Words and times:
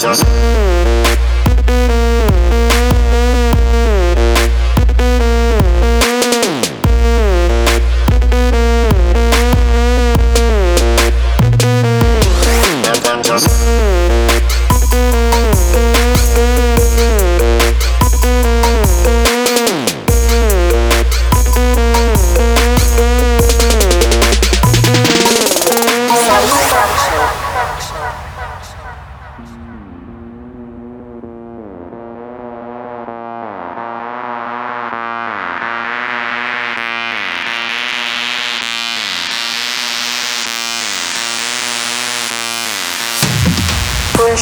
just 0.00 0.24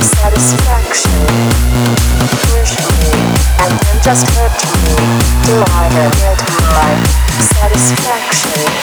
Satisfaction. 0.00 1.10
And 3.58 3.72
then 3.80 3.96
just 4.00 4.28
hurt 4.30 4.54
me, 4.84 4.94
till 5.42 5.64
I 5.74 5.88
my 6.70 6.94
satisfaction. 7.40 8.73